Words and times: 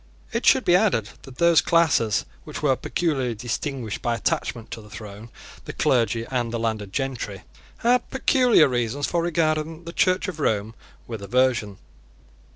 It 0.31 0.47
should 0.47 0.65
be 0.65 0.75
added 0.75 1.09
that 1.21 1.37
those 1.37 1.61
classes 1.61 2.25
which 2.43 2.63
were 2.63 2.75
peculiarly 2.75 3.35
distinguished 3.35 4.01
by 4.01 4.15
attachment 4.15 4.71
to 4.71 4.81
the 4.81 4.89
throne, 4.89 5.29
the 5.65 5.73
clergy 5.73 6.25
and 6.31 6.51
the 6.51 6.57
landed 6.57 6.91
gentry, 6.91 7.43
had 7.77 8.09
peculiar 8.09 8.67
reasons 8.67 9.05
for 9.05 9.21
regarding 9.21 9.83
the 9.83 9.93
Church 9.93 10.27
of 10.27 10.39
Rome 10.39 10.73
with 11.05 11.21
aversion. 11.21 11.77